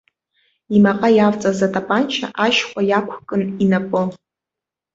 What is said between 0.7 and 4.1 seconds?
Имаҟа иавҵаз атапанча ашьхәа иақәкын инапы.